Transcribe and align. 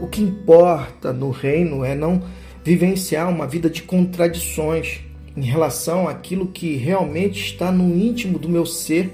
O 0.00 0.06
que 0.06 0.22
importa 0.22 1.12
no 1.12 1.30
reino 1.30 1.84
é 1.84 1.94
não 1.94 2.22
vivenciar 2.64 3.28
uma 3.28 3.46
vida 3.46 3.68
de 3.68 3.82
contradições 3.82 5.00
em 5.36 5.42
relação 5.42 6.08
àquilo 6.08 6.48
que 6.48 6.76
realmente 6.76 7.40
está 7.40 7.72
no 7.72 7.96
íntimo 7.96 8.38
do 8.38 8.48
meu 8.48 8.64
ser 8.64 9.10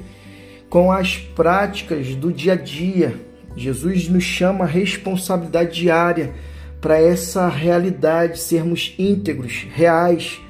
com 0.69 0.91
as 0.91 1.17
práticas 1.17 2.15
do 2.17 2.33
dia 2.33 2.55
a 2.55 2.57
dia. 2.57 3.15
Jesus 3.57 4.09
nos 4.09 4.25
chama 4.25 4.65
a 4.65 4.69
responsabilidade 4.69 5.80
diária 5.80 6.34
para 6.80 7.01
essa 7.01 7.48
realidade, 7.48 8.41
sermos 8.41 8.95
íntegros, 8.98 9.66
reais, 9.75 10.41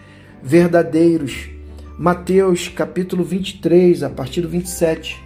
verdadeiros. 0.42 1.50
Mateus 1.96 2.66
capítulo 2.66 3.22
23, 3.22 4.02
a 4.02 4.10
partir 4.10 4.40
do 4.40 4.48
27. 4.48 5.22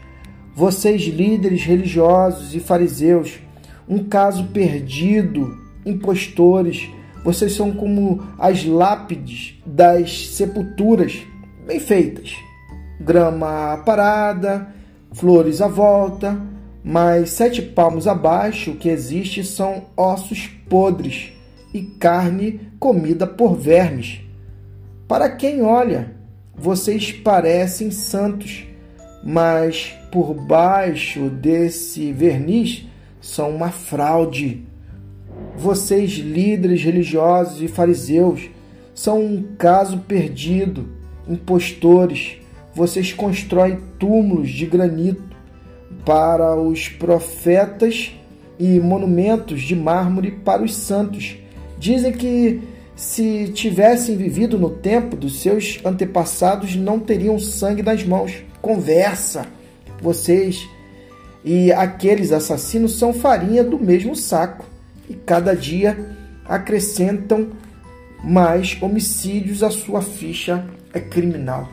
Vocês, 0.55 1.03
líderes 1.03 1.63
religiosos 1.63 2.55
e 2.55 2.61
fariseus, 2.61 3.39
um 3.89 4.05
caso 4.05 4.45
perdido, 4.49 5.57
impostores, 5.85 6.89
vocês 7.25 7.53
são 7.53 7.73
como 7.73 8.23
as 8.39 8.65
lápides 8.65 9.55
das 9.65 10.29
sepulturas, 10.29 11.19
bem 11.67 11.81
feitas. 11.81 12.35
Grama 13.01 13.79
parada, 13.85 14.69
flores 15.13 15.61
à 15.61 15.69
volta, 15.69 16.41
mas 16.85 17.31
sete 17.31 17.63
palmos 17.63 18.07
abaixo 18.07 18.73
o 18.73 18.77
que 18.77 18.89
existe 18.89 19.45
são 19.45 19.85
ossos 19.97 20.49
podres 20.69 21.33
e 21.73 21.83
carne 21.83 22.61
comida 22.79 23.27
por 23.27 23.55
vermes. 23.55 24.21
Para 25.07 25.31
quem 25.31 25.63
olha, 25.63 26.13
vocês 26.55 27.13
parecem 27.13 27.91
santos, 27.91 28.65
mas 29.25 29.95
por 30.11 30.35
baixo 30.35 31.29
desse 31.31 32.13
verniz 32.13 32.87
são 33.21 33.51
uma 33.51 33.71
fraude. 33.71 34.65
Vocês, 35.57 36.13
líderes 36.13 36.83
religiosos 36.83 37.63
e 37.63 37.69
fariseus, 37.69 38.49
são 38.95 39.21
um 39.21 39.43
caso 39.57 39.99
perdido, 39.99 40.89
impostores. 41.29 42.39
Vocês 42.75 43.13
constroem 43.13 43.79
túmulos 43.99 44.51
de 44.51 44.67
granito 44.67 45.23
para 46.05 46.57
os 46.57 46.89
profetas 46.89 48.13
e 48.59 48.81
monumentos 48.81 49.63
de 49.63 49.77
mármore 49.77 50.33
para 50.33 50.63
os 50.63 50.75
santos. 50.75 51.37
Dizem 51.79 52.13
que 52.13 52.61
se 52.97 53.53
tivessem 53.55 54.17
vivido 54.17 54.59
no 54.59 54.71
tempo 54.71 55.15
dos 55.15 55.41
seus 55.41 55.79
antepassados, 55.85 56.75
não 56.75 56.99
teriam 56.99 57.39
sangue 57.39 57.83
nas 57.83 58.03
mãos. 58.03 58.43
Conversa. 58.61 59.47
Vocês 60.03 60.69
e 61.45 61.73
aqueles 61.73 62.33
assassinos 62.33 62.99
são 62.99 63.13
farinha 63.13 63.63
do 63.63 63.79
mesmo 63.79 64.15
saco 64.17 64.65
e 65.09 65.15
cada 65.15 65.55
dia 65.55 66.17
acrescentam 66.45 67.49
mais 68.23 68.77
homicídios 68.81 69.63
à 69.63 69.71
sua 69.71 70.03
ficha 70.03 70.65
criminal. 71.11 71.69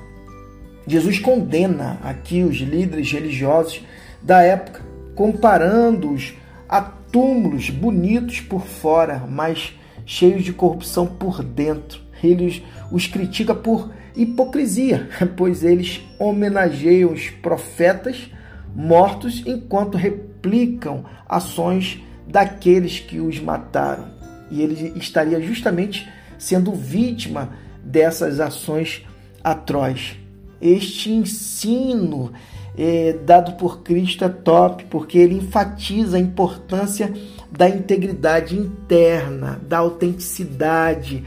Jesus 0.88 1.18
condena 1.18 2.00
aqui 2.04 2.44
os 2.44 2.58
líderes 2.58 3.12
religiosos 3.12 3.82
da 4.22 4.42
época, 4.42 4.82
comparando-os 5.16 6.36
a 6.70 6.82
túmulos 6.82 7.70
bonitos 7.70 8.42
por 8.42 8.66
fora, 8.66 9.24
mas 9.28 9.74
cheios 10.06 10.44
de 10.44 10.54
corrupção 10.54 11.08
por 11.08 11.44
dentro. 11.44 12.00
Ele 12.24 12.64
os 12.92 13.08
critica 13.08 13.56
por 13.56 13.92
hipocrisia, 14.16 15.10
pois 15.36 15.64
eles 15.64 16.02
homenageiam 16.20 17.12
os 17.12 17.30
profetas 17.30 18.30
mortos 18.76 19.42
enquanto 19.46 19.98
replicam 19.98 21.06
ações 21.28 22.04
daqueles 22.28 23.00
que 23.00 23.20
os 23.20 23.40
mataram. 23.40 24.10
E 24.52 24.62
ele 24.62 24.94
estaria 24.98 25.42
justamente 25.42 26.08
sendo 26.38 26.74
vítima 26.74 27.50
dessas 27.84 28.40
ações 28.40 29.06
atrozes. 29.44 30.18
Este 30.62 31.12
ensino 31.12 32.32
é, 32.78 33.14
dado 33.26 33.54
por 33.54 33.82
Cristo 33.82 34.26
é 34.26 34.30
top, 34.30 34.86
porque 34.86 35.18
ele 35.18 35.36
enfatiza 35.36 36.18
a 36.18 36.20
importância 36.20 37.14
da 37.52 37.70
integridade 37.70 38.58
interna, 38.58 39.60
da 39.68 39.78
autenticidade, 39.78 41.24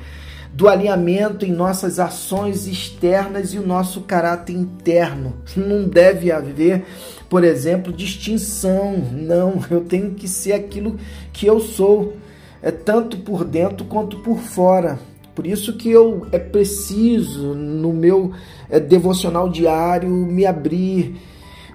do 0.53 0.69
alinhamento 0.69 1.45
em 1.45 1.53
nossas 1.53 1.99
ações 1.99 2.67
externas 2.67 3.55
e 3.55 3.59
o 3.59 3.67
nosso 3.67 4.01
caráter 4.03 4.55
interno. 4.55 5.35
Não 5.57 5.85
deve 5.85 6.33
haver, 6.33 6.85
por 7.29 7.45
exemplo, 7.45 7.93
distinção. 7.93 8.97
Não, 9.13 9.63
eu 9.71 9.83
tenho 9.83 10.15
que 10.15 10.27
ser 10.27 10.53
aquilo 10.53 10.97
que 11.33 11.47
eu 11.47 11.61
sou, 11.61 12.15
é 12.63 12.71
tanto 12.71 13.19
por 13.19 13.45
dentro 13.45 13.87
quanto 13.87 14.19
por 14.19 14.39
fora. 14.39 14.99
Por 15.35 15.47
isso 15.47 15.75
que 15.75 15.89
eu 15.89 16.27
é 16.33 16.39
preciso 16.39 17.55
no 17.55 17.93
meu 17.93 18.33
é, 18.69 18.81
devocional 18.81 19.49
diário 19.49 20.11
me 20.11 20.45
abrir 20.45 21.15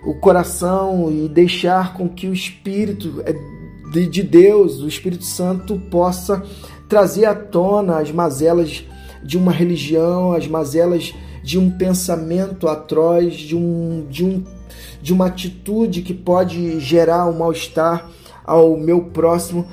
o 0.05 0.13
coração 0.15 1.09
e 1.09 1.29
deixar 1.29 1.93
com 1.93 2.09
que 2.09 2.27
o 2.27 2.33
Espírito 2.33 3.23
é, 3.25 3.33
de 4.05 4.21
Deus, 4.21 4.81
o 4.81 4.87
Espírito 4.87 5.23
Santo, 5.23 5.79
possa 5.89 6.43
trazer 6.93 7.25
à 7.25 7.33
tona 7.33 7.97
as 7.97 8.11
mazelas 8.11 8.85
de 9.23 9.35
uma 9.35 9.51
religião, 9.51 10.31
as 10.33 10.47
mazelas 10.47 11.11
de 11.41 11.57
um 11.57 11.71
pensamento 11.71 12.67
atroz, 12.67 13.33
de, 13.33 13.55
um, 13.55 14.05
de, 14.11 14.23
um, 14.23 14.43
de 15.01 15.11
uma 15.11 15.25
atitude 15.25 16.03
que 16.03 16.13
pode 16.13 16.79
gerar 16.79 17.25
um 17.25 17.39
mal-estar 17.39 18.07
ao 18.45 18.77
meu 18.77 19.05
próximo, 19.05 19.65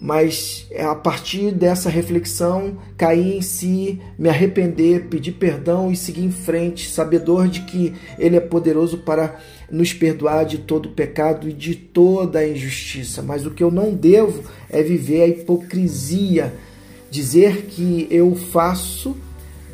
mas 0.00 0.66
é 0.70 0.84
a 0.84 0.94
partir 0.94 1.50
dessa 1.50 1.90
reflexão 1.90 2.78
cair 2.96 3.36
em 3.36 3.42
si, 3.42 4.00
me 4.16 4.28
arrepender, 4.28 5.06
pedir 5.06 5.32
perdão 5.32 5.90
e 5.90 5.96
seguir 5.96 6.24
em 6.24 6.30
frente, 6.30 6.88
sabedor 6.88 7.48
de 7.48 7.62
que 7.62 7.94
Ele 8.16 8.36
é 8.36 8.40
poderoso 8.40 8.98
para 8.98 9.40
nos 9.70 9.92
perdoar 9.92 10.44
de 10.44 10.58
todo 10.58 10.90
pecado 10.90 11.48
e 11.48 11.52
de 11.52 11.74
toda 11.74 12.46
injustiça. 12.46 13.22
Mas 13.22 13.44
o 13.44 13.50
que 13.50 13.62
eu 13.62 13.70
não 13.70 13.92
devo 13.92 14.44
é 14.70 14.82
viver 14.82 15.22
a 15.22 15.26
hipocrisia, 15.26 16.54
dizer 17.10 17.66
que 17.66 18.06
eu 18.08 18.36
faço 18.36 19.16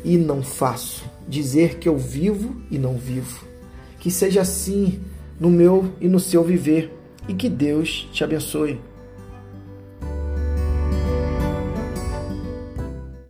e 0.03 0.17
não 0.17 0.41
faço, 0.41 1.05
dizer 1.27 1.75
que 1.75 1.87
eu 1.87 1.97
vivo 1.97 2.55
e 2.71 2.79
não 2.79 2.97
vivo. 2.97 3.45
Que 3.99 4.09
seja 4.09 4.41
assim 4.41 4.99
no 5.39 5.51
meu 5.51 5.91
e 6.01 6.07
no 6.07 6.19
seu 6.19 6.43
viver 6.43 6.91
e 7.27 7.33
que 7.33 7.49
Deus 7.49 8.07
te 8.11 8.23
abençoe. 8.23 8.79